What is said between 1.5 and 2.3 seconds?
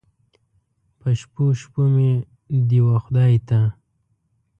شپو مې